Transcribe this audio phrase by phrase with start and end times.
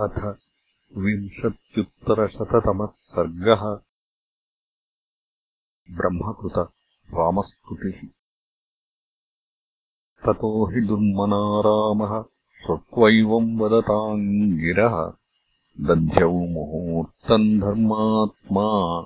[0.00, 0.36] अथ
[0.98, 3.80] विंशत्युत्तरशततमः सर्गः।
[5.96, 6.68] ब्रह्मकृत
[7.14, 8.08] रामस्तुतिः
[10.24, 12.24] ततो हि दुर्मना रामः
[12.66, 15.12] श्रुत्वैवम् वदताम् गिरः
[15.80, 19.04] दध्यौ मुहूर्तम् धर्मात्मा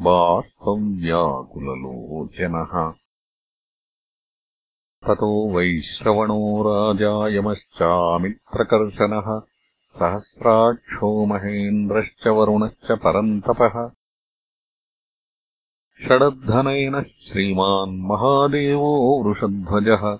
[0.00, 2.94] बाष्पव्याकुललोचनः।
[5.06, 9.49] ततो वैश्रवणो राजायमश्चामित्रकर्शनः
[9.90, 13.90] सहस्राक्षो महेन्द्रश्च वरुणश्च परन्तपः।
[16.04, 20.18] षडद्धनयनः श्रीमान् महादेवो वृषध्वजः।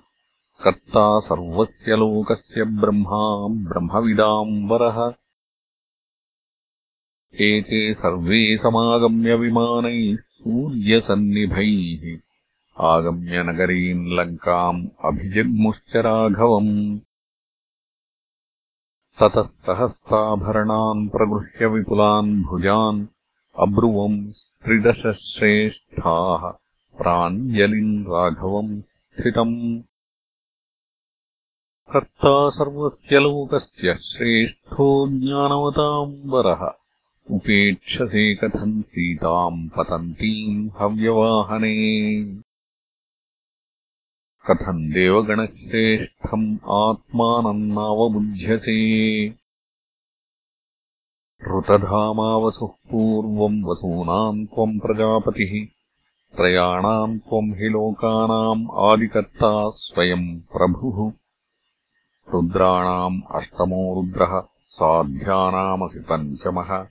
[0.63, 5.13] कर्ता सर्वस्य लोकस्य ब्रह्मा ब्रह्मविदाम्बरः।
[7.41, 12.19] एते सर्वे समागम्य विमानैः सूर्यसन्निभैः।
[12.77, 16.99] आगम्य नगरीम् लङ्काम् अभिजग्मुश्च राघवम्
[19.21, 23.07] ततः सहस्ताभरणान् प्रगृह्य विपुलान् भुजान्
[23.59, 26.53] अब्रुवम् त्रिदशश्रेष्ठाः
[26.97, 29.81] प्राञ्जलिम् राघवम् स्थितम्।
[31.93, 36.71] कर्ता सर्वस्य लोकस्य श्रेष्ठो ज्ञानवताम्बरः।
[37.35, 42.25] उपेक्षसे कथम् सीताम् पतन्तीम् हव्यवाहने
[44.49, 49.29] कथम् देवगणश्रेष्ठम् आत्मानम् नावबुध्यसे।
[51.57, 55.65] ऋतधामावसुः पूर्वम् वसूनाम् त्वम् प्रजापतिः
[56.37, 61.13] त्रयाणाम् त्वम् हि लोकानाम् आदिकर्ता स्वयम् प्रभुः।
[62.33, 66.87] रुद्राणाम् अष्टमो रुद्रः साध्यानामसि पञ्चमः।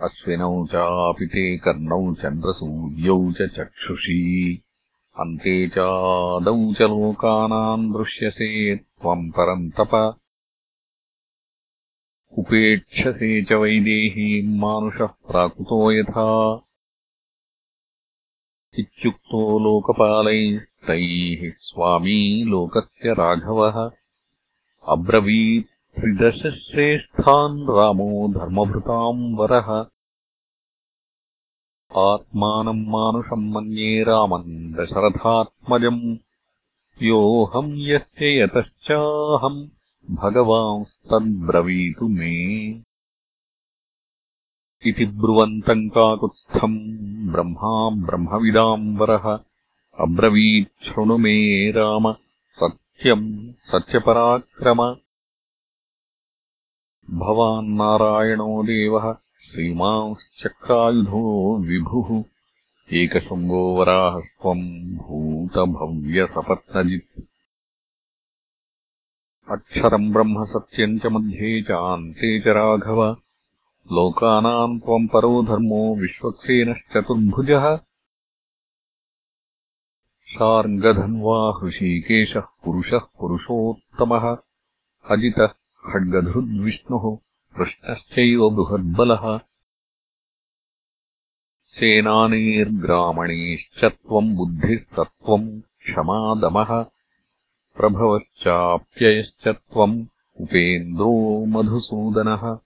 [0.00, 4.60] अश्विनौ चापि ते कर्णौ चन्द्रसूर्यौ च चक्षुषी
[5.20, 10.16] अन्ते चादौ च लोकानाम् दृश्यसे त्वम् परन्तप
[12.38, 16.54] उपेक्षसे च वैदेहीम् मानुषः प्राकृतो यथा।
[18.78, 23.90] इत्युक्तो लोकपालैस्तैः स्वामी लोकस्य राघवः।
[24.88, 29.93] अब्रवीत् त्रिदशश्रेष्ठान् रामो धर्मभृताम् वरः
[31.96, 36.16] आत्मानम् मानुषम् मन्ये रामम् दशरथात्मजम्
[37.02, 39.68] योऽहम् यस्य यतश्चाहम्
[40.10, 42.34] भगवांस्तद्ब्रवीतु मे।
[44.86, 46.78] इति ब्रुवन्तम् काकुत्स्थम्
[47.32, 49.38] ब्रह्मा ब्रह्मविदाम्बरः।
[50.00, 52.12] अब्रवीच्छृणु मे राम
[52.44, 54.96] सत्यम् सत्यपराक्रम।
[57.18, 59.16] भवान्नारायणो देवः
[59.54, 62.24] श्रीमांश्चक्रायुधो विभुः
[62.92, 67.22] एकशृङ्गो वराहस्त्वम् भूतभव्यसपत्नजित्।
[69.50, 73.16] अक्षरम् ब्रह्म सत्यम् च मध्ये च अन्ते च राघव।
[73.92, 77.78] लोकानाम् त्वम् परो धर्मो विश्वक्सेनश्चतुर्भुजः।
[80.26, 84.36] शार्ङ्गधन्वा हृषीकेशः पुरुषः पुरुषोत्तमः।
[85.10, 85.48] अजितः
[85.92, 87.23] खड्गधृद्विष्णुः
[87.58, 89.40] कृष्णश्चैव बृहद्बलः
[91.66, 96.86] सेनानीर्ग्रामणीश्च त्वम् बुद्धिः सत्त्वम् क्षमादमः।
[97.76, 100.06] प्रभवश्चाप्ययश्च त्वम्
[100.40, 102.58] उपेन्द्रो मधुसूदनः।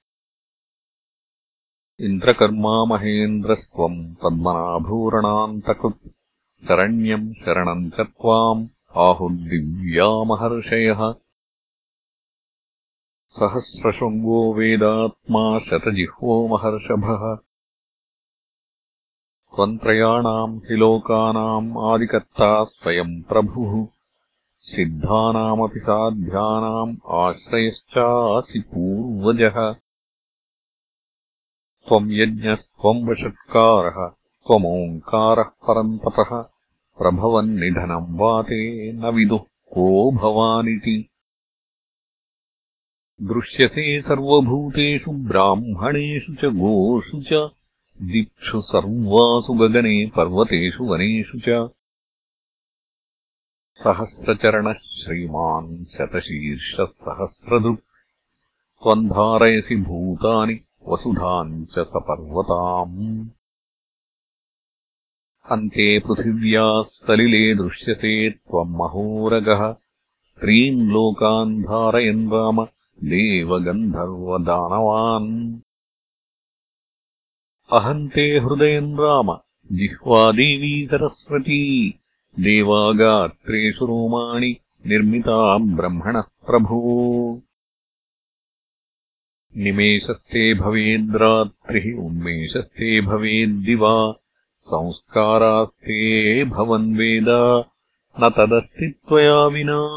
[2.01, 6.09] इन्द्रकर्मा महेन्द्रस्त्वम् पद्मनाभूरणान्तकृत्।
[6.69, 11.15] शरण्यम् शरणम् च त्वाम् आहुर्दिव्यामहर्षयः
[13.31, 17.35] सहस्रशृङ्गो वेदात्मा शतजिह्वो महर्षभः।
[19.55, 23.87] त्वन्त्रयाणाम् हि लोकानाम् आदिकर्ता स्वयम् प्रभुः।
[24.59, 29.73] सिद्धानामपि साध्यानाम् आश्रयश्चासि पूर्वजः।
[31.89, 34.09] त्वम् यज्ञस्त्वम् वषट्कारः
[34.47, 36.43] त्वमोङ्कारः परन्तपः
[36.99, 39.41] प्रभवन्निधनम् वाते न विदुः
[39.73, 41.11] को भवानिति
[43.23, 47.51] दृश्यसे सर्वभूतेषु ब्राह्मणेषु च गोषु च
[48.03, 51.71] दिक्षु सर्वासु गगने पर्वतेषु वनेषु च।
[53.75, 57.81] सहस्रचरणः श्रीमान् सहस्रदृक्
[58.83, 63.27] त्वम् धारयसि भूतानि वसुधाम् च सपर्वताम्।
[65.51, 69.73] अन्ते पृथिव्याः सलिले दृश्यसे त्वम् महोरगः।
[70.41, 72.67] त्रीन् लोकान् धारयन् राम
[73.05, 75.61] देवगन्धर्वदानवान्।
[77.73, 79.39] अहम् ते हृदयम् राम
[79.73, 81.95] जिह्वादेवी सरस्वती।
[82.41, 84.57] देवागात्रेषु रोमाणि
[84.87, 87.43] निर्मिता ब्रह्मणः प्रभो
[89.57, 94.15] निमेषस्ते भवेद्रात्रिः उन्मेषस्ते भवेद्दिवा।
[94.59, 97.65] संस्कारास्ते भवन्वेद
[98.21, 99.89] न तदस्ति त्वया विना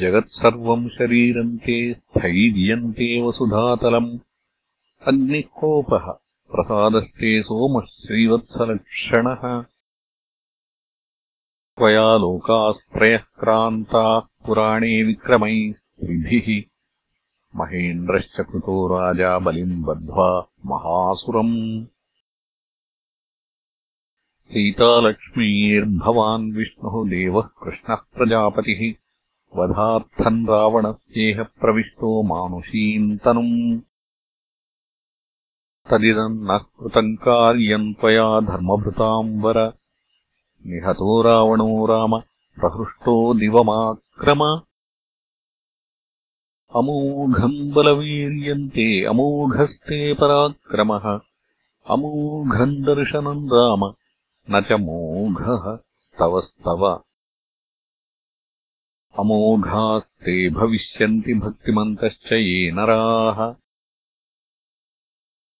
[0.00, 4.18] जगत्सर्वम् शरीरन्ते स्थैर्यन्ते वसुधातलम्।
[5.06, 6.18] अग्निः कोपः
[6.52, 9.64] प्रसादस्ते सोमः श्रीवत्सलक्षणः
[11.78, 16.62] त्वया लोकास्त्रयः क्रान्ताः पुराणे विक्रमैः स्त्रिभिः
[17.56, 21.86] महेन्द्रश्च कृतो राजा बलिम् बद्ध्वा महासुरम्।
[24.40, 29.05] सीतालक्ष्मीर्भवान् विष्णुः देवः कृष्णः प्रजापतिः
[29.56, 33.80] वधार्थम् रावणस्येह प्रविष्टो मानुषीम् तनुम्।
[35.90, 39.72] तदिदम् न कृतम् कार्यम् त्वया धर्मभृताम् वर।
[40.66, 42.20] निहतो रावणो राम
[42.60, 44.42] प्रहृष्टो दिवमाक्रम।
[46.76, 51.20] अमोघम् बलवीर्यन्ते अमोघस्ते पराक्रमः।
[51.90, 53.94] अमोघम् दर्शनम् राम
[54.50, 57.05] न च मोघः स्तवस्तव
[59.18, 63.54] अमोघास्ते भविष्यन्ति भक्तिमन्तश्च ये नराः।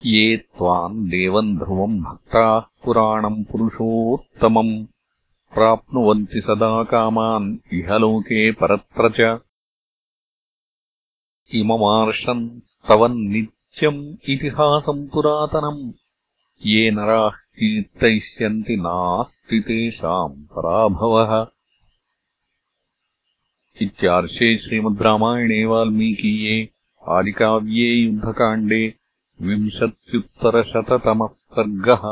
[0.05, 4.87] ये त्वाम् देवम् ध्रुवम् भक्ताः पुराणम् पुरुषोत्तमम्।
[5.55, 9.41] प्राप्नुवन्ति सदा कामान् इहलोके परत्र च।
[11.55, 15.93] इममार्षम् स्तवम् नित्यम् इतिहासम् पुरातनम्।
[16.67, 21.56] ये नराः कीर्तयिष्यन्ति नास्ति तेषाम् पराभवः
[23.83, 26.57] इत्यार्षे श्रीमद् रामायणे वाल्मीकीये
[27.03, 28.83] आदिकाव्ये युद्धकाण्डे
[29.41, 32.05] विंशत्युत्तरशततमः सर्गः